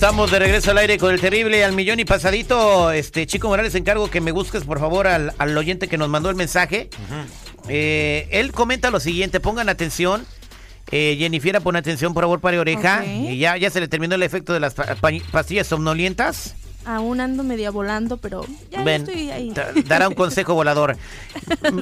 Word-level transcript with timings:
Estamos 0.00 0.30
de 0.30 0.38
regreso 0.38 0.70
al 0.70 0.78
aire 0.78 0.96
con 0.96 1.12
el 1.12 1.20
terrible 1.20 1.62
al 1.62 1.74
millón 1.74 2.00
y 2.00 2.06
pasadito. 2.06 2.90
Este 2.90 3.26
Chico 3.26 3.48
Morales, 3.48 3.74
encargo 3.74 4.08
que 4.08 4.22
me 4.22 4.32
busques 4.32 4.64
por 4.64 4.80
favor 4.80 5.06
al, 5.06 5.34
al 5.36 5.58
oyente 5.58 5.88
que 5.88 5.98
nos 5.98 6.08
mandó 6.08 6.30
el 6.30 6.36
mensaje. 6.36 6.88
Eh, 7.68 8.26
él 8.30 8.50
comenta 8.52 8.90
lo 8.90 8.98
siguiente, 8.98 9.40
pongan 9.40 9.68
atención. 9.68 10.24
Eh, 10.90 11.16
Jennifer, 11.18 11.60
pon 11.60 11.76
atención 11.76 12.14
por 12.14 12.22
favor 12.24 12.40
para 12.40 12.58
oreja. 12.58 13.04
Y 13.04 13.36
ya, 13.36 13.58
ya 13.58 13.68
se 13.68 13.78
le 13.78 13.88
terminó 13.88 14.14
el 14.14 14.22
efecto 14.22 14.54
de 14.54 14.60
las 14.60 14.72
pa- 14.72 14.94
pa- 14.94 15.10
pastillas 15.30 15.66
somnolientas. 15.66 16.54
Aún 16.86 17.20
ando 17.20 17.44
media 17.44 17.70
volando, 17.70 18.16
pero 18.16 18.44
ya, 18.70 18.82
Ven, 18.82 19.02
estoy 19.02 19.30
ahí. 19.30 19.50
da- 19.50 19.70
dará 19.84 20.08
un 20.08 20.14
consejo 20.14 20.54
volador. 20.54 20.96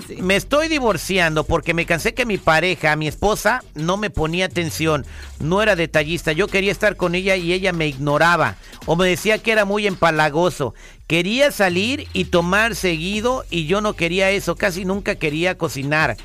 Sí. 0.07 0.17
Me 0.21 0.37
estoy 0.37 0.69
divorciando 0.69 1.45
porque 1.45 1.73
me 1.75 1.87
cansé 1.87 2.13
que 2.15 2.27
mi 2.27 2.37
pareja, 2.39 2.95
mi 2.97 3.07
esposa, 3.09 3.63
no 3.75 3.97
me 3.97 4.11
ponía 4.11 4.47
atención, 4.47 5.07
no 5.41 5.63
era 5.63 5.77
detallista. 5.77 6.33
Yo 6.33 6.47
quería 6.49 6.73
estar 6.73 6.97
con 6.97 7.15
ella 7.15 7.37
y 7.37 7.53
ella 7.53 7.73
me 7.73 7.87
ignoraba 7.87 8.57
o 8.87 8.97
me 8.97 9.09
decía 9.09 9.39
que 9.39 9.53
era 9.53 9.65
muy 9.65 9.87
empalagoso. 9.87 10.75
Quería 11.07 11.53
salir 11.53 12.07
y 12.13 12.25
tomar 12.27 12.75
seguido 12.75 13.45
y 13.51 13.67
yo 13.67 13.81
no 13.81 13.95
quería 13.95 14.31
eso, 14.31 14.57
casi 14.57 14.85
nunca 14.85 15.15
quería 15.15 15.57
cocinar. 15.57 16.17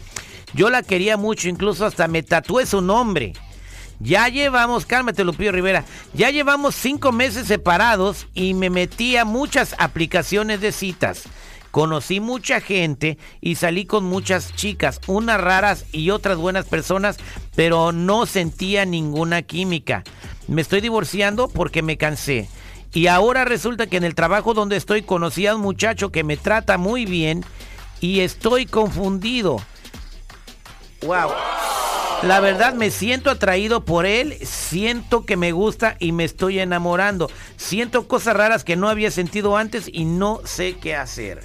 Yo 0.53 0.69
la 0.69 0.83
quería 0.83 1.15
mucho, 1.17 1.47
incluso 1.49 1.85
hasta 1.85 2.07
me 2.07 2.23
tatué 2.23 2.65
su 2.65 2.81
nombre. 2.81 3.33
Ya 4.03 4.27
llevamos, 4.27 4.85
cálmate 4.85 5.23
Lupillo 5.23 5.53
Rivera, 5.53 5.85
ya 6.13 6.29
llevamos 6.29 6.75
cinco 6.75 7.13
meses 7.13 7.47
separados 7.47 8.27
y 8.33 8.53
me 8.53 8.69
metí 8.69 9.15
a 9.15 9.23
muchas 9.23 9.75
aplicaciones 9.79 10.59
de 10.59 10.73
citas. 10.73 11.23
Conocí 11.71 12.19
mucha 12.19 12.59
gente 12.59 13.17
y 13.39 13.55
salí 13.55 13.85
con 13.85 14.03
muchas 14.03 14.53
chicas, 14.55 14.99
unas 15.07 15.39
raras 15.39 15.85
y 15.93 16.09
otras 16.09 16.37
buenas 16.37 16.65
personas, 16.65 17.17
pero 17.55 17.93
no 17.93 18.25
sentía 18.25 18.83
ninguna 18.83 19.41
química. 19.41 20.03
Me 20.49 20.61
estoy 20.61 20.81
divorciando 20.81 21.47
porque 21.47 21.81
me 21.81 21.97
cansé. 21.97 22.49
Y 22.93 23.07
ahora 23.07 23.45
resulta 23.45 23.87
que 23.87 23.97
en 23.97 24.03
el 24.03 24.15
trabajo 24.15 24.53
donde 24.53 24.75
estoy 24.75 25.03
conocí 25.03 25.47
a 25.47 25.55
un 25.55 25.61
muchacho 25.61 26.11
que 26.11 26.25
me 26.25 26.35
trata 26.35 26.77
muy 26.77 27.05
bien 27.05 27.45
y 28.01 28.19
estoy 28.19 28.65
confundido. 28.65 29.61
Wow. 31.03 31.31
La 32.25 32.39
verdad 32.39 32.73
me 32.73 32.89
siento 32.89 33.29
atraído 33.29 33.83
por 33.83 34.05
él, 34.05 34.37
siento 34.43 35.25
que 35.25 35.35
me 35.35 35.51
gusta 35.51 35.97
y 35.99 36.13
me 36.13 36.23
estoy 36.23 36.59
enamorando. 36.59 37.29
Siento 37.57 38.07
cosas 38.07 38.35
raras 38.35 38.63
que 38.63 38.75
no 38.77 38.87
había 38.87 39.11
sentido 39.11 39.57
antes 39.57 39.89
y 39.91 40.05
no 40.05 40.39
sé 40.45 40.77
qué 40.77 40.95
hacer. 40.95 41.41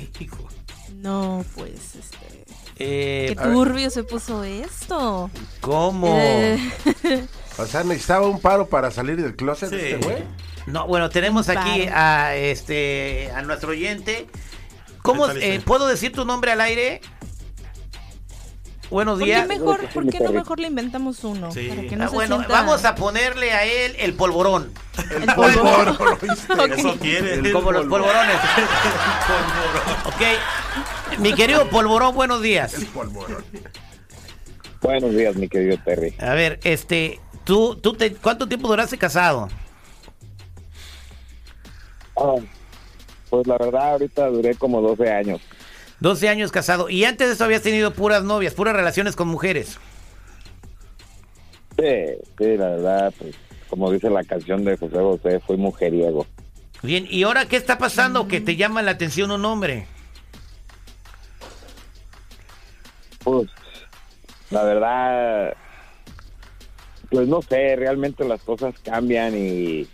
No, 0.94 1.44
pues, 1.56 1.96
este. 1.96 2.44
Eh, 2.80 3.26
Qué 3.30 3.36
turbio 3.42 3.90
se 3.90 4.04
puso 4.04 4.44
esto. 4.44 5.30
¿Cómo? 5.60 6.16
Eh, 6.16 6.58
O 7.58 7.66
sea, 7.66 7.82
necesitaba 7.82 8.28
un 8.28 8.40
paro 8.40 8.68
para 8.68 8.92
salir 8.92 9.20
del 9.20 9.34
closet 9.34 9.70
Sí. 9.70 9.76
este 9.76 9.96
güey. 9.96 10.22
No, 10.66 10.86
bueno, 10.86 11.10
tenemos 11.10 11.48
aquí 11.48 11.88
a 11.92 12.36
este 12.36 13.32
a 13.34 13.42
nuestro 13.42 13.70
oyente. 13.70 14.28
¿Cómo 15.02 15.28
eh, 15.30 15.60
puedo 15.64 15.88
decir 15.88 16.12
tu 16.12 16.24
nombre 16.24 16.52
al 16.52 16.60
aire? 16.60 17.00
Buenos 18.90 19.18
¿Por 19.18 19.26
qué 19.28 19.34
días. 19.34 19.46
mejor, 19.48 19.86
por 19.90 20.08
qué 20.10 20.18
no 20.20 20.32
mejor 20.32 20.60
le 20.60 20.68
inventamos 20.68 21.22
uno? 21.22 21.52
Sí. 21.52 21.68
Para 21.68 21.82
que 21.82 21.96
no 21.96 22.04
Ah, 22.04 22.08
se 22.08 22.14
bueno, 22.14 22.36
sienta- 22.36 22.52
vamos 22.54 22.84
a 22.86 22.94
ponerle 22.94 23.52
a 23.52 23.64
él 23.64 23.94
el 23.98 24.14
polvorón. 24.14 24.72
El 25.10 25.26
polvorón. 25.34 25.98
Eso 26.76 26.96
quiere. 26.98 27.34
El 27.34 27.52
Como 27.52 27.70
los 27.72 27.86
polvorones. 27.86 28.36
ok. 30.06 31.18
Mi 31.18 31.34
querido 31.34 31.68
polvorón, 31.68 32.14
buenos 32.14 32.40
días. 32.40 32.74
Polvorón. 32.94 33.44
Buenos 34.80 35.14
días, 35.14 35.36
mi 35.36 35.48
querido 35.48 35.76
Terry. 35.84 36.14
A 36.20 36.32
ver, 36.34 36.58
este, 36.64 37.20
tú, 37.44 37.76
tú 37.76 37.92
te, 37.94 38.14
¿cuánto 38.14 38.46
tiempo 38.48 38.68
duraste 38.68 38.96
casado? 38.96 39.48
Ah, 42.16 42.34
pues 43.28 43.46
la 43.46 43.58
verdad, 43.58 43.90
ahorita 43.92 44.26
duré 44.28 44.54
como 44.54 44.80
12 44.80 45.12
años. 45.12 45.40
12 46.00 46.28
años 46.28 46.52
casado. 46.52 46.88
Y 46.88 47.04
antes 47.04 47.28
de 47.28 47.34
eso 47.34 47.44
habías 47.44 47.62
tenido 47.62 47.92
puras 47.92 48.24
novias, 48.24 48.54
puras 48.54 48.74
relaciones 48.74 49.16
con 49.16 49.28
mujeres. 49.28 49.78
Sí, 51.76 51.94
sí, 52.38 52.56
la 52.56 52.70
verdad, 52.70 53.14
pues 53.18 53.36
como 53.68 53.92
dice 53.92 54.10
la 54.10 54.24
canción 54.24 54.64
de 54.64 54.76
José 54.76 54.96
José, 54.96 55.40
fui 55.40 55.56
mujeriego. 55.56 56.26
Bien, 56.82 57.06
¿y 57.08 57.22
ahora 57.24 57.46
qué 57.46 57.56
está 57.56 57.78
pasando 57.78 58.28
que 58.28 58.40
te 58.40 58.56
llama 58.56 58.82
la 58.82 58.92
atención 58.92 59.30
un 59.30 59.44
hombre? 59.44 59.86
Pues, 63.24 63.48
la 64.50 64.62
verdad, 64.62 65.56
pues 67.10 67.28
no 67.28 67.42
sé, 67.42 67.76
realmente 67.76 68.24
las 68.26 68.40
cosas 68.42 68.74
cambian 68.82 69.36
y 69.36 69.86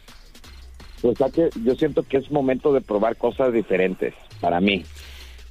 pues 1.00 1.18
yo 1.62 1.74
siento 1.74 2.02
que 2.02 2.18
es 2.18 2.30
momento 2.30 2.72
de 2.72 2.80
probar 2.80 3.16
cosas 3.16 3.52
diferentes 3.52 4.14
para 4.40 4.60
mí. 4.60 4.84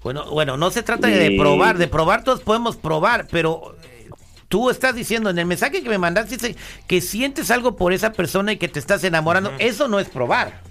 Bueno, 0.03 0.30
bueno, 0.31 0.58
no 0.58 0.69
se 0.72 0.84
trata 0.84 1.08
de 1.08 1.30
Sí. 1.30 1.38
probar, 1.40 1.78
de 1.78 1.88
probar 1.88 2.24
todos 2.24 2.41
podemos 2.41 2.75
probar, 2.75 3.28
pero 3.31 3.75
eh, 3.84 4.09
tú 4.50 4.69
estás 4.69 4.96
diciendo 4.96 5.30
en 5.30 5.40
el 5.40 5.46
mensaje 5.46 5.81
que 5.81 5.90
me 5.90 5.97
mandaste 5.97 6.36
dice 6.36 6.56
que 6.88 7.00
sientes 7.02 7.50
algo 7.52 7.75
por 7.78 7.94
esa 7.94 8.12
persona 8.12 8.52
y 8.52 8.58
que 8.58 8.68
te 8.68 8.80
estás 8.80 9.03
enamorando. 9.03 9.53
Eso 9.59 9.88
no 9.88 10.00
es 10.00 10.09
probar. 10.09 10.62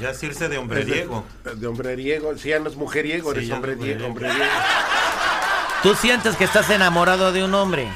Ya 0.00 0.10
es 0.10 0.22
irse 0.22 0.48
de 0.48 0.56
hombreriego. 0.56 1.24
De 1.56 1.66
hombreriego. 1.66 2.36
Si 2.38 2.48
ya 2.50 2.58
no 2.60 2.68
es 2.70 2.76
mujeriego, 2.76 3.32
Sí, 3.32 3.38
eres 3.38 3.50
hombreriego. 3.50 4.06
hombreriego. 4.06 4.44
Tú 5.82 5.94
sientes 5.94 6.36
que 6.36 6.44
estás 6.44 6.70
enamorado 6.70 7.32
de 7.32 7.42
un 7.44 7.52
hombre. 7.54 7.88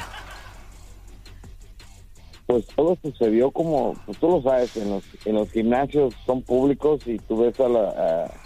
Pues 2.47 2.65
todo 2.75 2.95
sucedió 3.01 3.49
como, 3.49 3.93
pues 4.05 4.19
tú 4.19 4.29
lo 4.29 4.41
sabes, 4.43 4.75
en 4.77 4.91
los, 4.91 5.03
en 5.25 5.33
los 5.33 5.49
gimnasios 5.51 6.13
son 6.27 6.43
públicos 6.43 7.01
y 7.07 7.17
tú 7.17 7.37
ves 7.37 7.59
a 7.59 7.67
la... 7.67 7.79
a- 7.89 8.44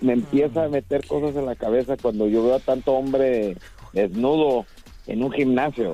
me 0.00 0.12
empieza 0.14 0.64
a 0.64 0.68
meter 0.68 1.06
cosas 1.06 1.36
en 1.36 1.46
la 1.46 1.54
cabeza 1.56 1.96
cuando 1.96 2.26
yo 2.28 2.42
veo 2.44 2.54
a 2.56 2.60
tanto 2.60 2.92
hombre 2.92 3.56
desnudo 3.92 4.66
en 5.06 5.22
un 5.22 5.32
gimnasio. 5.32 5.92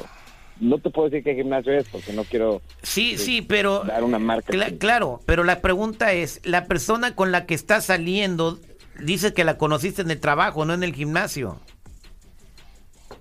No 0.59 0.79
te 0.79 0.89
puedo 0.89 1.11
decir 1.11 1.23
qué 1.23 1.35
gimnasio 1.35 1.73
es 1.75 1.87
porque 1.89 2.15
no 2.15 2.25
quiero 2.25 2.63
Sí, 2.83 3.19
sí, 3.19 3.43
pero 3.43 3.81
dar 3.85 4.05
una 4.05 4.19
marca. 4.19 4.53
Cla- 4.53 4.79
claro, 4.79 5.21
pero 5.27 5.45
la 5.45 5.61
pregunta 5.61 6.13
es, 6.15 6.41
la 6.45 6.65
persona 6.67 7.15
con 7.15 7.31
la 7.31 7.45
que 7.45 7.55
estás 7.55 7.85
saliendo 7.87 8.59
dice 9.03 9.35
que 9.35 9.45
la 9.45 9.59
conociste 9.59 10.01
en 10.01 10.11
el 10.11 10.19
trabajo, 10.21 10.65
no 10.65 10.73
en 10.73 10.83
el 10.83 10.95
gimnasio. 10.95 11.61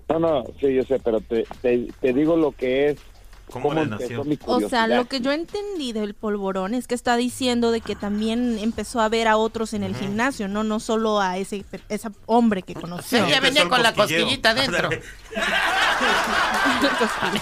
No, 0.08 0.18
no, 0.18 0.44
sí, 0.60 0.72
yo 0.72 0.82
sé, 0.84 0.98
pero 1.00 1.20
te, 1.20 1.44
te, 1.60 1.88
te 2.00 2.12
digo 2.12 2.36
lo 2.36 2.52
que 2.52 2.88
es. 2.90 2.98
¿Cómo 3.50 3.72
nació? 3.74 4.22
empezó 4.22 4.24
mi 4.24 4.34
O 4.34 4.38
sea, 4.38 4.84
curiosidad. 4.84 4.88
lo 4.96 5.04
que 5.06 5.20
yo 5.20 5.30
entendí 5.32 5.92
del 5.92 6.14
polvorón 6.14 6.74
es 6.74 6.86
que 6.88 6.94
está 6.96 7.16
diciendo 7.16 7.70
de 7.70 7.80
que 7.80 7.94
también 7.94 8.58
empezó 8.60 9.00
a 9.00 9.08
ver 9.08 9.28
a 9.28 9.36
otros 9.36 9.72
en 9.72 9.82
el 9.84 9.94
gimnasio, 9.94 10.48
no 10.48 10.64
no 10.64 10.80
solo 10.80 11.20
a 11.20 11.38
ese 11.38 11.64
ese 11.88 12.08
hombre 12.26 12.62
que 12.62 12.74
conoció. 12.74 13.24
Sí, 13.24 13.30
ya 13.30 13.40
venía 13.40 13.68
con 13.68 13.82
la 13.82 13.90
adentro. 13.90 14.90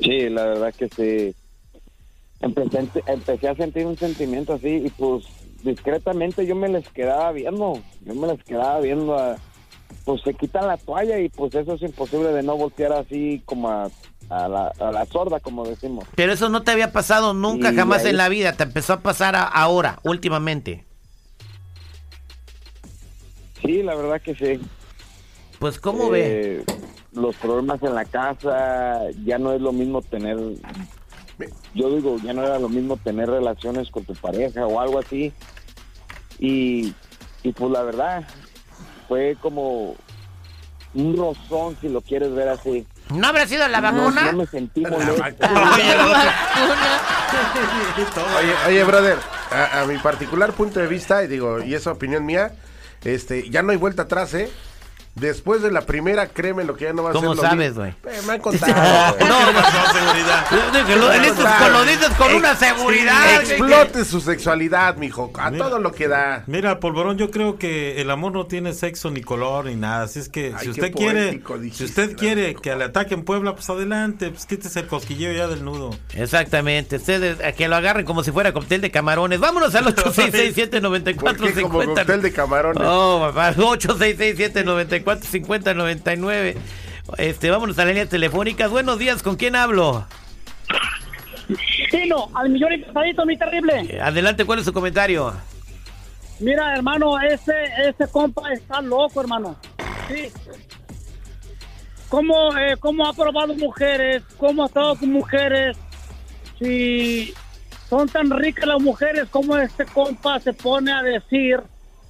Sí, 0.00 0.28
la 0.28 0.44
verdad 0.46 0.74
que 0.74 0.88
sí. 0.88 1.34
Empecé, 2.40 2.88
empecé 3.06 3.48
a 3.48 3.54
sentir 3.54 3.86
un 3.86 3.96
sentimiento 3.96 4.54
así 4.54 4.82
y 4.84 4.90
pues 4.90 5.24
discretamente 5.62 6.44
yo 6.44 6.54
me 6.54 6.68
les 6.68 6.86
quedaba 6.90 7.32
viendo, 7.32 7.80
yo 8.04 8.14
me 8.14 8.26
les 8.26 8.42
quedaba 8.44 8.80
viendo, 8.80 9.18
a- 9.18 9.36
pues 10.04 10.20
se 10.22 10.34
quitan 10.34 10.66
la 10.66 10.76
toalla 10.76 11.18
y 11.18 11.28
pues 11.28 11.54
eso 11.54 11.74
es 11.74 11.82
imposible 11.82 12.32
de 12.32 12.42
no 12.42 12.56
voltear 12.56 12.92
así 12.92 13.42
como 13.44 13.70
a, 13.70 13.88
a 14.30 14.48
la, 14.48 14.72
a 14.80 14.90
la 14.92 15.06
sorda, 15.06 15.40
como 15.40 15.64
decimos. 15.66 16.04
Pero 16.14 16.32
eso 16.32 16.48
no 16.48 16.62
te 16.62 16.70
había 16.72 16.92
pasado 16.92 17.34
nunca, 17.34 17.72
Y 17.72 17.76
jamás 17.76 18.04
ahí- 18.04 18.10
en 18.10 18.16
la 18.18 18.28
vida. 18.28 18.52
Te 18.52 18.64
empezó 18.64 18.94
a 18.94 19.00
pasar 19.00 19.34
a- 19.36 19.44
ahora, 19.44 19.98
últimamente. 20.02 20.84
Sí, 23.62 23.82
la 23.82 23.94
verdad 23.94 24.20
que 24.20 24.34
sí. 24.34 24.60
Pues, 25.58 25.78
¿cómo 25.78 26.10
ve? 26.10 26.58
Eh, 26.58 26.64
Los 27.12 27.36
problemas 27.36 27.82
en 27.82 27.94
la 27.94 28.04
casa, 28.04 29.00
ya 29.24 29.38
no 29.38 29.52
es 29.52 29.60
lo 29.60 29.72
mismo 29.72 30.02
tener, 30.02 30.36
yo 31.74 31.94
digo, 31.94 32.16
ya 32.24 32.32
no 32.32 32.42
era 32.44 32.58
lo 32.58 32.68
mismo 32.68 32.96
tener 32.96 33.30
relaciones 33.30 33.88
con 33.90 34.04
tu 34.04 34.14
pareja 34.14 34.66
o 34.66 34.80
algo 34.80 34.98
así. 34.98 35.32
Y, 36.40 36.92
y 37.44 37.52
pues 37.52 37.70
la 37.70 37.82
verdad, 37.84 38.24
fue 39.08 39.36
como 39.40 39.96
un 40.94 41.16
rozón, 41.16 41.76
si 41.80 41.88
lo 41.88 42.00
quieres 42.00 42.32
ver 42.34 42.48
así. 42.48 42.86
¿No 43.10 43.26
habrá 43.26 43.46
sido 43.46 43.66
la 43.68 43.80
vacuna? 43.80 44.32
no 44.32 44.38
me 44.38 44.46
sentí 44.46 44.80
molesto. 44.82 45.22
Oye, 45.22 45.36
Oye, 48.38 48.54
oye, 48.68 48.84
brother, 48.84 49.18
a, 49.50 49.82
a 49.82 49.86
mi 49.86 49.98
particular 49.98 50.52
punto 50.52 50.80
de 50.80 50.86
vista, 50.86 51.22
y 51.24 51.26
digo, 51.26 51.60
y 51.62 51.74
esa 51.74 51.92
opinión 51.92 52.24
mía, 52.24 52.52
este, 53.04 53.50
ya 53.50 53.62
no 53.62 53.72
hay 53.72 53.76
vuelta 53.76 54.02
atrás, 54.02 54.32
¿eh? 54.34 54.48
Después 55.14 55.62
de 55.62 55.70
la 55.70 55.82
primera, 55.82 56.26
créeme 56.26 56.64
lo 56.64 56.74
que 56.76 56.86
ya 56.86 56.92
no 56.92 57.04
va 57.04 57.10
a 57.10 57.12
ser 57.12 57.22
¿Cómo 57.22 57.34
lo 57.34 57.40
sabes, 57.40 57.74
güey? 57.74 57.90
Eh, 57.90 58.20
me 58.26 58.32
han 58.32 58.40
contado. 58.40 58.72
No, 59.24 59.38
¿Qué 59.46 59.52
pasó, 59.54 59.92
seguridad? 59.92 60.46
Déjelo, 60.72 61.12
en 61.12 61.24
estos 61.24 61.44
Claro. 61.44 61.72
lo 61.72 61.84
dices 61.84 62.08
con 62.18 62.34
una 62.34 62.56
seguridad. 62.56 63.40
Explote 63.40 64.04
su 64.04 64.20
sexualidad, 64.20 64.96
mijo. 64.96 65.30
A 65.38 65.50
Mira. 65.50 65.64
todo 65.64 65.78
lo 65.78 65.92
que 65.92 66.08
da. 66.08 66.42
Mira, 66.46 66.80
Polvorón, 66.80 67.16
yo 67.16 67.30
creo 67.30 67.58
que 67.58 68.00
el 68.00 68.10
amor 68.10 68.32
no 68.32 68.46
tiene 68.46 68.72
sexo 68.72 69.10
ni 69.10 69.20
color 69.20 69.66
ni 69.66 69.76
nada. 69.76 70.04
Así 70.04 70.18
es 70.18 70.28
que 70.28 70.52
Ay, 70.56 70.64
si 70.64 70.70
usted 70.70 70.92
quiere, 70.92 71.30
dijiste, 71.60 71.76
si 71.76 71.84
usted 71.84 72.16
quiere 72.16 72.54
que 72.56 72.74
le 72.74 72.84
ataquen 72.84 73.24
Puebla, 73.24 73.54
pues 73.54 73.70
adelante, 73.70 74.30
pues 74.30 74.46
quítese 74.46 74.80
el 74.80 74.86
cosquilleo 74.88 75.32
ya 75.32 75.46
del 75.46 75.64
nudo. 75.64 75.90
Exactamente, 76.14 76.96
ustedes 76.96 77.40
a 77.42 77.52
que 77.52 77.68
lo 77.68 77.76
agarren 77.76 78.04
como 78.04 78.24
si 78.24 78.32
fuera 78.32 78.52
cóctel 78.52 78.80
de 78.80 78.90
camarones. 78.90 79.38
Vámonos 79.40 79.74
al 79.76 79.86
8667 79.88 80.80
¿Por 80.80 80.92
qué 81.04 81.12
como 81.12 81.82
9450 81.84 81.94
cóctel 82.02 82.22
de 82.22 82.32
camarones? 82.32 82.82
Oh, 82.84 83.20
papá, 83.20 83.50
8667 83.56 84.64
94 85.04 85.30
50 85.30 85.74
99. 85.74 86.56
Este, 87.18 87.50
vámonos 87.50 87.78
a 87.78 87.82
las 87.82 87.88
líneas 87.88 88.08
telefónicas. 88.08 88.70
Buenos 88.70 88.98
días, 88.98 89.22
¿con 89.22 89.36
quién 89.36 89.54
hablo? 89.54 90.06
Tino, 91.90 92.30
al 92.34 92.48
millón 92.48 92.72
y 92.72 92.78
pasadito, 92.78 93.26
mi 93.26 93.36
terrible. 93.36 93.82
Eh, 93.88 94.00
Adelante, 94.00 94.44
¿cuál 94.44 94.60
es 94.60 94.64
su 94.64 94.72
comentario? 94.72 95.32
Mira, 96.40 96.74
hermano, 96.74 97.20
ese, 97.20 97.52
ese 97.86 98.08
compa 98.10 98.50
está 98.52 98.80
loco, 98.80 99.20
hermano. 99.20 99.56
Sí. 100.08 100.32
¿Cómo, 102.08 102.56
eh, 102.56 102.76
¿Cómo 102.80 103.06
ha 103.06 103.12
probado 103.12 103.54
mujeres? 103.54 104.22
¿Cómo 104.38 104.64
ha 104.64 104.66
estado 104.66 104.96
con 104.96 105.10
mujeres? 105.10 105.76
Si 106.58 107.34
son 107.88 108.08
tan 108.08 108.30
ricas 108.30 108.66
las 108.66 108.80
mujeres, 108.80 109.28
¿cómo 109.30 109.56
este 109.58 109.84
compa 109.84 110.40
se 110.40 110.52
pone 110.52 110.92
a 110.92 111.02
decir 111.02 111.60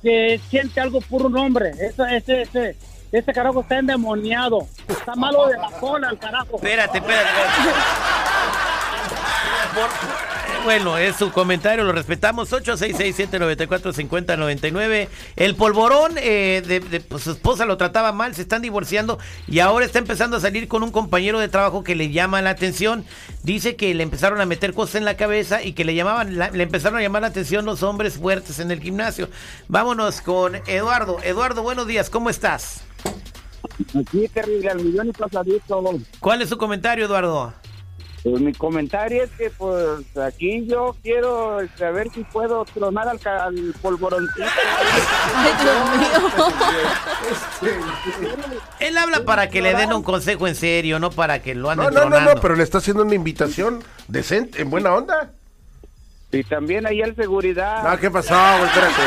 que 0.04 0.38
siente 0.50 0.80
algo 0.80 1.00
por 1.00 1.22
un 1.22 1.36
hombre? 1.36 1.70
Ese, 1.70 2.16
ese, 2.16 2.42
ese, 2.42 2.76
ese 3.10 3.32
carajo 3.32 3.62
está 3.62 3.78
endemoniado. 3.78 4.68
Está 4.86 5.14
malo 5.16 5.48
de 5.48 5.56
la 5.56 5.70
cola, 5.80 6.10
el 6.10 6.18
carajo. 6.18 6.56
Espérate, 6.56 6.98
espérate. 6.98 7.28
espérate. 7.28 7.80
Bueno, 10.64 10.96
es 10.96 11.16
su 11.16 11.30
comentario, 11.30 11.84
lo 11.84 11.92
respetamos. 11.92 12.50
8667-945099. 12.52 15.08
El 15.36 15.56
polvorón 15.56 16.14
eh, 16.16 16.62
de, 16.66 16.80
de- 16.80 17.00
pues, 17.00 17.24
su 17.24 17.32
esposa 17.32 17.66
lo 17.66 17.76
trataba 17.76 18.12
mal, 18.12 18.34
se 18.34 18.40
están 18.42 18.62
divorciando 18.62 19.18
y 19.46 19.58
ahora 19.58 19.84
está 19.84 19.98
empezando 19.98 20.38
a 20.38 20.40
salir 20.40 20.66
con 20.66 20.82
un 20.82 20.90
compañero 20.90 21.38
de 21.38 21.48
trabajo 21.48 21.84
que 21.84 21.94
le 21.94 22.10
llama 22.10 22.40
la 22.40 22.48
atención. 22.50 23.04
Dice 23.42 23.76
que 23.76 23.92
le 23.94 24.02
empezaron 24.02 24.40
a 24.40 24.46
meter 24.46 24.72
cosas 24.72 24.94
en 24.94 25.04
la 25.04 25.18
cabeza 25.18 25.62
y 25.62 25.74
que 25.74 25.84
le 25.84 25.94
llamaban, 25.94 26.38
la- 26.38 26.50
le 26.50 26.62
empezaron 26.62 26.98
a 26.98 27.02
llamar 27.02 27.20
la 27.22 27.28
atención 27.28 27.66
los 27.66 27.82
hombres 27.82 28.14
fuertes 28.14 28.58
en 28.58 28.70
el 28.70 28.80
gimnasio. 28.80 29.28
Vámonos 29.68 30.22
con 30.22 30.56
Eduardo. 30.66 31.18
Eduardo, 31.22 31.62
buenos 31.62 31.86
días, 31.86 32.08
¿cómo 32.08 32.30
estás? 32.30 32.80
Aquí, 33.98 34.26
terrible, 34.28 34.70
al 34.70 34.82
millón 34.82 35.08
y 35.08 35.12
pasadito. 35.12 35.82
¿Cuál 36.20 36.40
es 36.40 36.48
su 36.48 36.56
comentario, 36.56 37.04
Eduardo? 37.04 37.52
Pues 38.24 38.40
mi 38.40 38.52
comentario 38.54 39.22
es 39.22 39.30
que, 39.32 39.50
pues, 39.50 40.00
aquí 40.16 40.66
yo 40.66 40.96
quiero 41.02 41.58
saber 41.78 42.08
si 42.10 42.24
puedo 42.24 42.64
tronar 42.64 43.06
al, 43.06 43.20
ca- 43.20 43.44
al 43.44 43.74
polvoroncito. 43.82 44.42
Ay, 45.36 45.52
Dios 45.62 45.76
mío. 47.60 47.68
Él 48.80 48.96
habla 48.98 49.24
para 49.24 49.50
que 49.50 49.60
le 49.60 49.74
den 49.74 49.92
un 49.92 50.02
consejo 50.02 50.48
en 50.48 50.54
serio, 50.54 50.98
no 50.98 51.10
para 51.10 51.42
que 51.42 51.54
lo 51.54 51.68
anden 51.70 51.84
No, 51.86 51.90
no, 51.90 52.00
no, 52.04 52.10
tronando. 52.10 52.34
no, 52.36 52.40
pero 52.40 52.56
le 52.56 52.62
está 52.62 52.78
haciendo 52.78 53.02
una 53.02 53.14
invitación 53.14 53.84
decente, 54.08 54.62
en 54.62 54.70
buena 54.70 54.94
onda. 54.94 55.30
Y 56.32 56.42
también 56.44 56.84
ahí 56.86 57.00
el 57.00 57.14
seguridad. 57.14 57.84
No, 57.88 57.96
¿qué 57.98 58.10
pasó? 58.10 58.34
Espérate. 58.64 59.02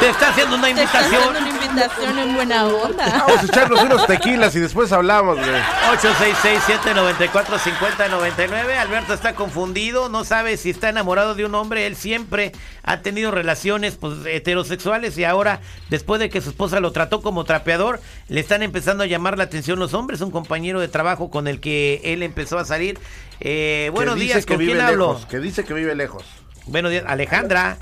Te 0.00 0.08
está 0.08 0.30
haciendo 0.30 0.56
una 0.56 0.74
Te 0.74 0.82
está 0.82 0.98
haciendo 1.00 1.38
invitación. 1.38 1.63
Invitación 1.74 2.18
en 2.18 2.34
buena 2.34 2.66
onda. 2.66 3.24
Vamos 3.26 3.42
a 3.42 3.46
echarnos 3.46 3.82
unos 3.82 4.06
tequilas 4.06 4.54
y 4.54 4.60
después 4.60 4.92
hablamos, 4.92 5.38
güey. 5.38 5.50
866-794-5099. 5.98 8.76
Alberto 8.78 9.14
está 9.14 9.34
confundido, 9.34 10.08
no 10.08 10.24
sabe 10.24 10.56
si 10.56 10.70
está 10.70 10.88
enamorado 10.88 11.34
de 11.34 11.44
un 11.44 11.54
hombre. 11.54 11.86
Él 11.86 11.96
siempre 11.96 12.52
ha 12.82 13.00
tenido 13.00 13.30
relaciones 13.30 13.96
pues, 13.96 14.14
heterosexuales 14.26 15.18
y 15.18 15.24
ahora, 15.24 15.60
después 15.90 16.20
de 16.20 16.30
que 16.30 16.40
su 16.40 16.50
esposa 16.50 16.80
lo 16.80 16.92
trató 16.92 17.22
como 17.22 17.44
trapeador, 17.44 18.00
le 18.28 18.40
están 18.40 18.62
empezando 18.62 19.02
a 19.02 19.06
llamar 19.06 19.36
la 19.36 19.44
atención 19.44 19.78
los 19.78 19.94
hombres. 19.94 20.20
Un 20.20 20.30
compañero 20.30 20.80
de 20.80 20.88
trabajo 20.88 21.30
con 21.30 21.48
el 21.48 21.60
que 21.60 22.00
él 22.04 22.22
empezó 22.22 22.58
a 22.58 22.64
salir. 22.64 22.98
Eh, 23.40 23.90
buenos 23.92 24.16
días, 24.16 24.46
que 24.46 24.54
¿con 24.54 24.58
vive 24.58 24.72
quién 24.72 24.84
hablo? 24.84 25.20
que 25.28 25.40
dice 25.40 25.64
que 25.64 25.74
vive 25.74 25.94
lejos. 25.94 26.24
Buenos 26.66 26.92
días, 26.92 27.04
Alejandra. 27.06 27.76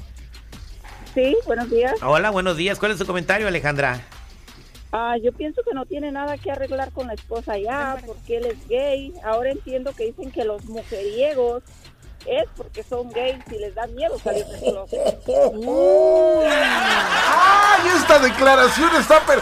Sí, 1.14 1.36
buenos 1.46 1.70
días. 1.70 1.94
Hola, 2.02 2.30
buenos 2.30 2.56
días. 2.56 2.78
¿Cuál 2.78 2.92
es 2.92 2.98
su 2.98 3.06
comentario, 3.06 3.46
Alejandra? 3.46 4.00
Ah, 4.92 5.16
yo 5.22 5.32
pienso 5.32 5.62
que 5.62 5.74
no 5.74 5.84
tiene 5.86 6.10
nada 6.10 6.38
que 6.38 6.50
arreglar 6.50 6.90
con 6.92 7.06
la 7.06 7.14
esposa 7.14 7.58
ya, 7.58 7.96
porque 8.06 8.38
él 8.38 8.46
es 8.46 8.68
gay. 8.68 9.12
Ahora 9.24 9.50
entiendo 9.50 9.92
que 9.92 10.06
dicen 10.06 10.30
que 10.30 10.44
los 10.44 10.64
mujeriegos 10.64 11.62
es 12.26 12.44
porque 12.56 12.82
son 12.82 13.10
gays 13.10 13.44
y 13.50 13.58
les 13.58 13.74
da 13.74 13.86
miedo 13.88 14.18
salir 14.18 14.46
del 14.46 14.60
closet. 14.60 15.18
¡Ay, 17.26 17.88
esta 17.96 18.18
declaración 18.18 18.90
está 18.98 19.20
per... 19.26 19.40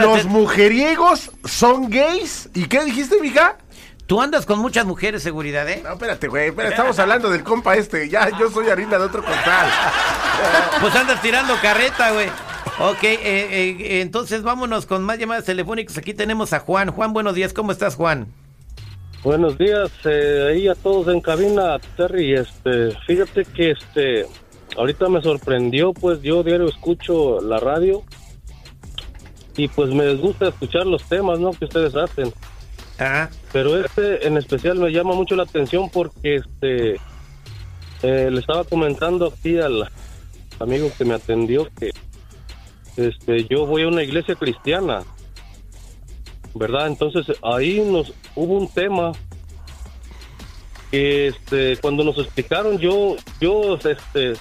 Los 0.00 0.24
mujeriegos 0.24 1.30
son 1.44 1.90
gays. 1.90 2.48
¿Y 2.54 2.66
qué 2.66 2.84
dijiste, 2.84 3.20
mija? 3.20 3.58
Tú 4.06 4.20
andas 4.20 4.46
con 4.46 4.60
muchas 4.60 4.86
mujeres, 4.86 5.22
seguridad, 5.22 5.68
¿eh? 5.68 5.80
No, 5.82 5.94
espérate, 5.94 6.28
güey. 6.28 6.52
estamos 6.68 6.98
hablando 7.00 7.28
del 7.28 7.42
compa 7.42 7.76
este. 7.76 8.08
Ya, 8.08 8.30
yo 8.38 8.50
soy 8.50 8.68
harina 8.68 8.98
de 8.98 9.04
otro 9.04 9.24
costal. 9.24 9.68
Pues 10.80 10.94
andas 10.94 11.20
tirando 11.20 11.54
carreta, 11.60 12.12
güey. 12.12 12.28
Ok, 12.78 13.02
eh, 13.02 13.18
eh, 13.22 14.00
entonces 14.02 14.42
vámonos 14.42 14.86
con 14.86 15.02
más 15.02 15.18
llamadas 15.18 15.44
telefónicas. 15.44 15.98
Aquí 15.98 16.14
tenemos 16.14 16.52
a 16.52 16.60
Juan. 16.60 16.90
Juan, 16.90 17.12
buenos 17.12 17.34
días. 17.34 17.52
¿Cómo 17.52 17.72
estás, 17.72 17.96
Juan? 17.96 18.28
Buenos 19.24 19.58
días, 19.58 19.90
eh, 20.04 20.50
ahí 20.50 20.68
a 20.68 20.76
todos 20.76 21.12
en 21.12 21.20
cabina, 21.20 21.78
Terry. 21.96 22.34
Este, 22.34 22.92
fíjate 23.08 23.44
que 23.44 23.72
este, 23.72 24.26
ahorita 24.76 25.08
me 25.08 25.20
sorprendió, 25.20 25.92
pues 25.92 26.22
yo 26.22 26.44
diario 26.44 26.68
escucho 26.68 27.40
la 27.40 27.58
radio 27.58 28.04
y 29.56 29.66
pues 29.66 29.90
me 29.90 30.14
gusta 30.14 30.48
escuchar 30.48 30.86
los 30.86 31.02
temas, 31.08 31.40
¿no? 31.40 31.50
Que 31.50 31.64
ustedes 31.64 31.96
hacen. 31.96 32.32
Ajá. 32.98 33.30
Pero 33.52 33.84
este 33.84 34.26
en 34.26 34.36
especial 34.36 34.78
me 34.78 34.90
llama 34.90 35.14
mucho 35.14 35.36
la 35.36 35.42
atención 35.44 35.90
porque 35.90 36.36
este, 36.36 36.94
eh, 38.02 38.30
le 38.30 38.40
estaba 38.40 38.64
comentando 38.64 39.26
aquí 39.26 39.58
al 39.58 39.88
amigo 40.58 40.90
que 40.96 41.04
me 41.04 41.14
atendió 41.14 41.68
que 41.78 41.90
este, 42.96 43.44
yo 43.44 43.66
voy 43.66 43.82
a 43.82 43.88
una 43.88 44.02
iglesia 44.02 44.34
cristiana. 44.34 45.04
¿verdad? 46.56 46.86
Entonces 46.86 47.36
ahí 47.42 47.80
nos 47.80 48.12
hubo 48.34 48.56
un 48.56 48.68
tema 48.68 49.12
que 50.90 51.28
este 51.28 51.76
cuando 51.78 52.04
nos 52.04 52.16
explicaron 52.18 52.78
yo 52.78 53.16
yo 53.40 53.76
este 53.76 54.34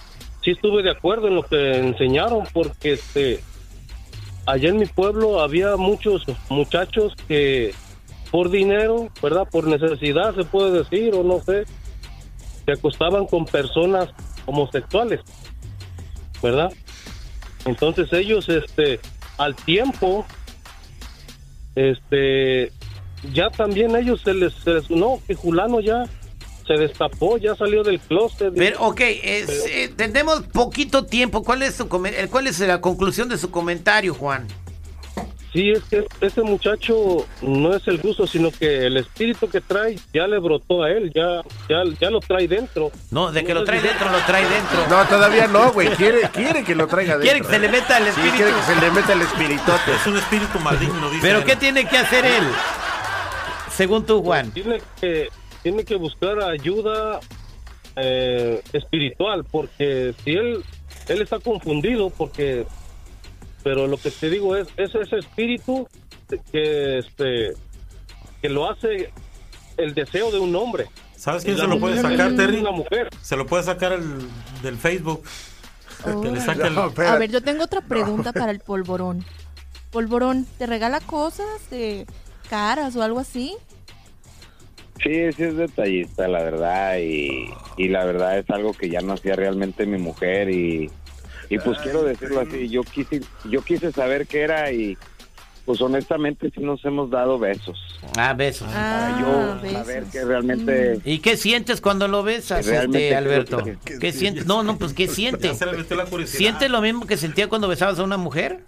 sí 0.44 0.52
estuve 0.52 0.84
de 0.84 0.92
acuerdo 0.92 1.28
en 1.28 1.36
lo 1.36 1.44
que 1.44 1.78
enseñaron 1.78 2.44
porque 2.54 2.94
este 2.94 3.42
allá 4.46 4.70
en 4.70 4.78
mi 4.78 4.86
pueblo 4.86 5.42
había 5.42 5.76
muchos 5.76 6.24
muchachos 6.50 7.14
que 7.28 7.74
por 8.36 8.50
dinero, 8.51 9.08
¿verdad? 9.22 9.48
Por 9.50 9.65
necesidad 9.65 10.36
se 10.36 10.44
puede 10.44 10.84
decir 10.84 11.15
o 11.15 11.24
no 11.24 11.39
sé, 11.39 11.63
se 12.65 12.72
acostaban 12.74 13.27
con 13.27 13.46
personas 13.46 14.10
homosexuales, 14.46 15.22
¿verdad? 16.44 16.70
Entonces 17.63 18.12
ellos 18.12 18.50
este 18.50 19.00
al 19.38 19.56
tiempo 19.56 20.25
este 21.75 22.74
ya 23.32 23.50
también 23.51 23.96
ellos 23.96 24.20
se 24.22 24.34
les, 24.34 24.54
no 24.89 25.22
que 25.25 25.36
Julano 25.36 25.80
ya 25.80 26.04
se 26.68 26.74
destapó 26.74 27.38
ya 27.38 27.56
salió 27.56 27.84
del 27.84 28.01
closet 28.01 28.54
Pero, 28.54 28.82
ok, 28.82 29.00
es, 29.00 29.65
eh, 29.65 29.94
tenemos 29.96 30.42
poquito 30.48 31.06
tiempo. 31.06 31.42
¿Cuál 31.42 31.62
es, 31.62 31.75
su 31.75 31.88
¿Cuál 31.88 32.48
es 32.48 32.60
la 32.60 32.82
conclusión 32.82 33.30
de 33.30 33.38
su 33.38 33.50
comentario, 33.50 34.13
Juan? 34.13 34.46
Sí 35.56 35.72
es 35.72 35.82
que 35.86 36.06
ese 36.20 36.42
muchacho 36.42 37.26
no 37.42 37.74
es 37.74 37.88
el 37.88 37.98
gusto 38.00 38.28
sino 38.28 38.52
que 38.52 38.86
el 38.88 38.98
espíritu 38.98 39.50
que 39.50 39.62
trae 39.62 39.98
ya 40.14 40.28
le 40.28 40.38
brotó 40.40 40.84
a 40.84 40.92
él 40.92 41.12
ya 41.16 41.42
ya, 41.70 41.84
ya 42.00 42.10
lo 42.10 42.20
trae 42.20 42.46
dentro 42.48 42.92
No, 43.10 43.32
de 43.32 43.44
que 43.46 43.54
lo 43.54 43.64
trae 43.64 43.82
dentro, 43.82 44.12
lo 44.12 44.20
trae 44.26 44.44
dentro. 44.44 44.86
No, 44.90 45.06
todavía 45.08 45.48
no, 45.48 45.72
güey. 45.72 45.88
Quiere, 45.96 46.30
quiere 46.34 46.64
que 46.66 46.76
lo 46.76 46.88
traiga 46.88 47.18
dentro. 47.18 47.32
Quiere 47.32 47.42
que 47.42 47.48
se 47.54 47.60
le 47.60 47.70
meta 47.70 47.98
el 47.98 48.04
Sí, 48.04 48.10
espíritu. 48.10 48.36
quiere 48.36 48.52
que 48.52 48.62
se 48.64 48.76
le 48.82 48.92
meta 48.92 49.14
el 49.14 49.22
espiritote. 49.22 49.92
Es 49.96 50.08
un 50.08 50.18
espíritu 50.18 50.60
maligno, 50.60 51.10
dice. 51.10 51.22
Pero 51.22 51.40
él. 51.40 51.46
¿qué 51.46 51.56
tiene 51.56 51.86
que 51.88 51.98
hacer 51.98 52.26
él? 52.26 52.44
Según 53.72 54.06
tú, 54.06 54.22
Juan. 54.24 54.52
tiene 54.52 54.82
que 55.00 55.30
tiene 55.64 55.84
que 55.86 55.96
buscar 55.96 56.40
ayuda 56.42 57.20
eh, 57.96 58.62
espiritual 58.74 59.46
porque 59.50 60.14
si 60.24 60.32
él 60.34 60.64
él 61.08 61.22
está 61.22 61.40
confundido 61.40 62.10
porque 62.10 62.66
pero 63.65 63.88
lo 63.88 63.98
que 63.98 64.12
te 64.12 64.29
digo 64.29 64.55
es 64.55 64.67
es 64.77 64.93
ese 64.93 65.17
espíritu 65.17 65.88
que 66.51 67.00
este 67.00 67.53
que 68.39 68.48
lo 68.48 68.69
hace 68.69 69.12
el 69.77 69.95
deseo 69.95 70.31
de 70.31 70.38
un 70.38 70.55
hombre 70.55 70.86
¿Sabes 71.15 71.43
quién 71.43 71.57
se 71.57 71.65
lo 71.65 71.79
puede 71.79 72.00
sacar, 72.00 72.36
Terry? 72.36 72.60
una 72.60 72.69
mujer 72.69 73.10
Se 73.22 73.36
lo 73.36 73.48
puede 73.48 73.63
sacar 73.63 73.93
el, 73.93 74.27
del 74.62 74.77
Facebook. 74.77 75.24
Que 76.03 76.29
le 76.29 76.39
saque 76.39 76.67
el... 76.67 76.75
No, 76.75 76.91
A 76.95 77.17
ver, 77.17 77.31
yo 77.31 77.41
tengo 77.41 77.63
otra 77.63 77.81
pregunta 77.81 78.31
para 78.31 78.51
el 78.51 78.60
polvorón. 78.60 79.25
polvorón, 79.89 80.45
¿te 80.60 80.67
regala 80.67 81.00
cosas 81.00 81.67
de 81.72 82.05
caras 82.48 82.95
o 82.95 83.01
algo 83.01 83.19
así? 83.19 83.55
Sí, 85.01 85.31
sí 85.31 85.43
es 85.43 85.57
detallista, 85.57 86.27
la 86.27 86.43
verdad, 86.43 86.98
y, 87.00 87.50
y 87.77 87.88
la 87.88 88.05
verdad 88.05 88.38
es 88.38 88.48
algo 88.51 88.74
que 88.74 88.89
ya 88.89 89.01
no 89.01 89.13
hacía 89.13 89.36
realmente 89.36 89.88
mi 89.88 89.98
mujer 89.98 90.51
y, 90.51 90.91
y 91.50 91.58
pues 91.60 91.78
quiero 91.80 92.04
decirlo 92.04 92.40
así, 92.42 92.70
yo 92.70 92.82
quise, 92.84 93.22
yo 93.50 93.62
quise 93.64 93.92
saber 93.92 94.28
qué 94.28 94.42
era 94.42 94.72
y 94.72 94.98
pues 95.66 95.82
honestamente 95.82 96.52
sí 96.54 96.62
nos 96.62 96.84
hemos 96.86 97.10
dado 97.10 97.40
besos. 97.40 97.78
Ah, 98.18 98.34
besos. 98.34 98.68
Para 98.68 99.08
Ah, 99.18 99.20
yo 99.56 99.62
besos. 99.64 99.78
saber 99.80 100.04
que 100.12 100.24
realmente... 100.24 101.00
¿Y 101.06 101.20
qué 101.20 101.38
sientes 101.38 101.82
cuando 101.82 102.08
lo 102.08 102.22
besas, 102.22 102.68
este, 102.68 103.16
Alberto? 103.16 103.64
que- 103.64 103.98
¿Qué 104.00 104.12
sientes? 104.12 104.46
No, 104.46 104.62
no, 104.62 104.78
pues 104.78 104.94
¿qué 104.94 105.08
sientes? 105.08 105.58
¿Sientes 106.25 106.70
lo 106.70 106.82
mismo 106.82 107.08
que 107.08 107.18
sentía 107.18 107.48
cuando 107.50 107.68
besabas 107.68 107.98
a 107.98 108.04
una 108.04 108.18
mujer? 108.18 108.60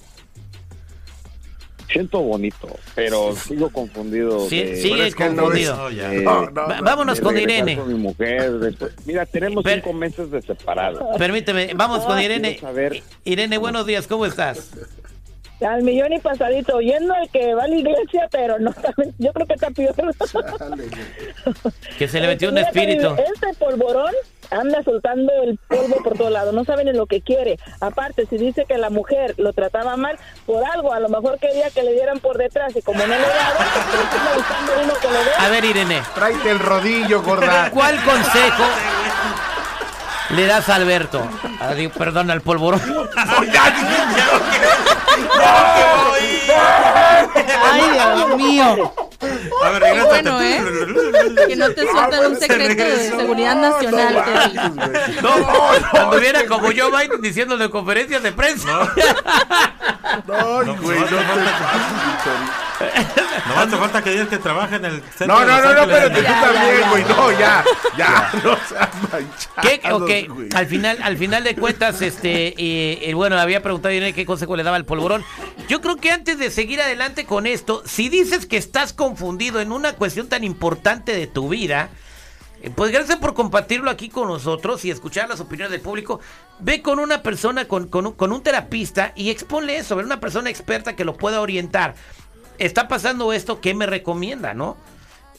Siento 1.90 2.20
bonito, 2.22 2.68
pero 2.96 3.34
sigo 3.36 3.70
confundido. 3.70 4.48
Sí, 4.50 4.62
de- 4.64 4.76
sigue 4.76 5.08
es 5.08 5.16
confundido. 5.16 5.76
No, 5.76 5.90
ya. 5.90 6.10
de- 6.10 6.22
No, 6.22 6.50
no, 6.50 6.68
Va- 6.68 6.78
no. 6.80 6.84
vámonos 6.84 7.22
con 7.22 7.38
Irene. 7.38 7.78
con 7.78 7.88
mi 7.88 7.94
mujer. 7.98 8.52
después- 8.60 8.92
Mira, 9.06 9.26
tenemos 9.26 9.64
Pero- 9.64 9.76
cinco 9.84 9.94
meses 9.94 10.30
de 10.30 10.42
separados. 10.42 11.18
Permíteme, 11.18 11.72
vamos 11.76 12.04
con 12.06 12.20
Irene. 12.22 12.54
quiero 12.56 12.68
saber- 12.68 13.04
Irene, 13.24 13.58
buenos 13.58 13.86
días, 13.86 14.06
¿cómo 14.08 14.26
estás? 14.26 14.72
Al 15.60 15.82
millón 15.82 16.14
y 16.14 16.20
pasadito, 16.20 16.76
oyendo 16.76 17.16
el 17.16 17.30
que 17.32 17.56
va 17.56 17.64
a 17.64 17.68
la 17.68 17.76
iglesia, 17.76 18.28
pero 18.32 18.60
no, 18.60 18.72
yo 19.18 19.34
creo 19.34 19.48
que 19.48 19.54
está 19.56 19.72
peor. 19.72 19.96
Que 21.98 22.08
se 22.08 22.20
le 22.20 22.28
metió 22.28 22.50
un 22.50 22.56
Mira, 22.56 22.68
espíritu. 22.68 23.08
Este 23.34 23.54
polvorón 23.58 24.14
anda 24.52 24.84
soltando 24.84 25.32
el 25.44 25.58
polvo 25.68 26.04
por 26.04 26.18
todos 26.18 26.32
lados, 26.32 26.54
no 26.54 26.64
sabe 26.66 26.86
ni 26.86 26.94
lo 26.94 27.06
que 27.06 27.22
quiere. 27.22 27.60
Aparte, 27.82 28.26
si 28.30 28.38
dice 28.38 28.66
que 28.66 28.78
la 28.78 28.90
mujer 28.90 29.36
lo 29.38 29.54
trataba 29.54 29.98
mal, 29.98 30.18
por 30.46 30.64
algo, 30.64 30.94
a 30.94 31.00
lo 31.00 31.10
mejor 31.10 31.40
quería 31.40 31.70
que 31.70 31.84
le 31.84 31.94
dieran 31.94 32.20
por 32.20 32.38
detrás 32.38 32.76
y 32.76 32.82
como 32.82 33.00
no 33.00 33.08
le 33.08 33.20
daban, 33.20 33.68
pues 33.74 33.96
le 33.96 34.04
está 34.04 34.34
buscando 34.36 34.72
uno 34.84 34.94
que 35.02 35.08
lo 35.08 35.24
dé. 35.24 35.32
A 35.38 35.50
ver, 35.50 35.66
Irene, 35.66 36.02
Tráete 36.16 36.52
el 36.52 36.60
rodillo, 36.60 37.22
gorda. 37.22 37.70
¿cuál 37.72 38.02
consejo 38.04 38.64
le 40.30 40.46
das 40.46 40.70
a 40.70 40.76
Alberto? 40.76 41.22
Digo, 41.76 41.92
perdón, 41.94 42.30
al 42.32 42.42
polvorón. 42.42 42.82
Ay, 47.72 47.82
Dios 48.16 48.38
mío. 48.38 49.07
A 49.64 49.70
ver, 49.72 49.82
Qué 49.82 49.90
regrésate. 49.90 50.30
bueno, 50.30 50.42
¿eh? 50.42 50.62
Que 51.48 51.56
no 51.56 51.70
te 51.72 51.82
sueltan 51.82 52.26
un 52.32 52.40
secreto 52.40 52.84
de 52.84 53.10
seguridad 53.10 53.56
nacional. 53.56 54.24
No, 55.22 55.32
cuando 55.92 56.20
viera 56.20 56.46
como 56.46 56.72
yo 56.72 56.90
Biden 56.92 57.22
diciéndolo 57.22 57.64
en 57.66 57.72
conferencias 57.72 58.22
de 58.24 58.32
prensa. 58.32 58.68
No, 60.28 60.64
No, 60.64 60.76
güey, 60.78 61.00
no, 61.00 61.06
no 61.12 61.18
no, 61.18 61.36
te- 61.36 61.42
No 63.48 63.60
hace 63.62 63.78
falta 63.78 64.04
que 64.04 64.12
digas 64.12 64.28
que 64.28 64.38
trabaja 64.38 64.76
en 64.76 64.86
el 64.86 65.02
centro 65.16 65.28
No, 65.28 65.46
no, 65.46 65.62
no, 65.62 65.74
no, 65.74 65.82
espérate, 65.82 66.22
tú 66.22 66.24
también, 66.24 66.90
güey. 66.90 67.04
No, 67.06 67.32
ya, 67.40 67.64
ya, 67.98 68.32
no 68.44 68.58
seas 68.68 68.90
manchado. 69.12 69.62
¿Qué? 69.62 69.82
Ok, 69.92 70.12
al 70.56 70.66
final, 70.68 70.98
al 71.02 71.18
final 71.18 71.44
de 71.44 71.56
cuentas, 71.56 72.02
este, 72.02 72.48
eh, 72.58 73.00
eh, 73.10 73.14
bueno, 73.14 73.38
había 73.40 73.62
preguntado 73.62 73.92
a 73.92 73.96
Irene 73.96 74.14
qué 74.14 74.26
consejo 74.26 74.56
le 74.56 74.64
daba 74.64 74.78
al 74.78 74.86
polvorón. 74.86 75.24
Yo 75.68 75.82
creo 75.82 75.98
que 75.98 76.12
antes 76.12 76.40
de 76.40 76.50
seguir 76.50 76.80
adelante 76.80 77.26
con 77.26 77.46
esto, 77.46 77.84
si 77.86 78.08
dices 78.08 78.46
que 78.46 78.56
estás 78.56 78.94
confundido 78.94 79.60
en 79.60 79.74
una 79.74 79.94
cuestión 79.94 80.30
tan 80.30 80.46
importante 80.46 81.14
de 81.14 81.28
tu 81.28 81.50
vida, 81.50 81.90
eh, 82.62 82.72
pues 82.74 82.92
gracias 82.92 83.18
por 83.18 83.34
compartirlo 83.34 83.90
aquí 83.90 84.08
con 84.08 84.30
nosotros 84.30 84.86
y 84.86 84.92
escuchar 84.92 85.28
las 85.28 85.42
opiniones 85.42 85.72
del 85.72 85.82
público. 85.82 86.22
Ve 86.60 86.82
con 86.82 87.00
una 87.00 87.22
persona, 87.22 87.68
con, 87.68 87.90
con 87.90 88.08
un, 88.08 88.14
con 88.14 88.32
un 88.32 88.42
terapista 88.42 89.12
y 89.14 89.30
exponle 89.30 89.78
eso, 89.78 89.98
ver 89.98 90.06
una 90.06 90.22
persona 90.22 90.50
experta 90.50 90.96
que 90.96 91.04
lo 91.04 91.18
pueda 91.18 91.42
orientar. 91.42 91.96
Está 92.60 92.88
pasando 92.88 93.34
esto, 93.34 93.60
¿qué 93.60 93.74
me 93.74 93.86
recomienda, 93.86 94.54
no? 94.54 94.78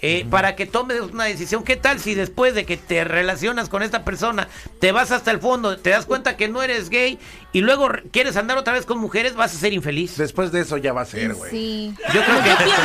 Eh, 0.01 0.25
Para 0.31 0.55
que 0.55 0.65
tomes 0.67 1.01
una 1.01 1.25
decisión. 1.25 1.65
¿Qué 1.65 1.75
tal 1.77 1.99
si 1.99 2.15
después 2.15 2.55
de 2.55 2.65
que 2.65 2.77
te 2.77 3.03
relacionas 3.03 3.69
con 3.69 3.83
esta 3.83 4.05
persona, 4.05 4.47
te 4.81 4.93
vas 4.93 5.11
hasta 5.11 5.33
el 5.33 5.41
fondo, 5.41 5.77
te 5.77 5.91
das 5.91 6.07
cuenta 6.07 6.37
que 6.37 6.47
no 6.49 6.63
eres 6.63 6.89
gay 6.89 7.19
y 7.53 7.63
luego 7.63 7.89
re- 7.89 8.05
quieres 8.13 8.37
andar 8.37 8.59
otra 8.59 8.75
vez 8.75 8.87
con 8.87 8.99
mujeres, 8.99 9.35
vas 9.35 9.53
a 9.55 9.59
ser 9.59 9.73
infeliz? 9.73 10.17
Después 10.17 10.53
de 10.53 10.61
eso 10.61 10.77
ya 10.77 10.93
va 10.93 11.01
a 11.01 11.05
ser, 11.05 11.35
güey. 11.35 11.51
Sí. 11.51 11.95
Yo 12.15 12.23
creo 12.25 12.37
Yo 12.37 12.43
que- 12.59 12.65
pienso 12.65 12.79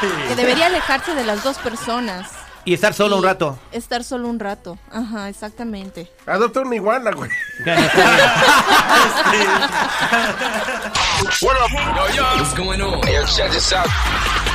que 0.28 0.36
debería 0.36 0.66
alejarse 0.66 1.14
de 1.14 1.24
las 1.24 1.42
dos 1.42 1.58
personas. 1.58 2.30
Y 2.64 2.74
estar 2.74 2.94
solo 2.94 3.16
un 3.16 3.24
rato. 3.24 3.58
Estar 3.72 4.04
solo 4.04 4.28
un 4.28 4.38
rato. 4.38 4.78
Ajá, 4.92 5.28
exactamente. 5.30 6.12
Adopta 6.26 6.60
una 6.60 6.76
iguana, 6.76 7.10
güey. 7.10 7.30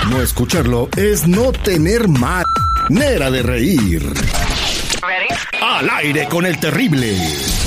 No 0.10 0.22
escucharlo 0.22 0.89
es 0.95 1.27
no 1.27 1.51
tener 1.51 2.07
manera 2.07 3.31
de 3.31 3.43
reír. 3.43 4.13
Al 5.62 5.89
aire 5.89 6.27
con 6.27 6.45
el 6.45 6.60
terrible. 6.60 7.64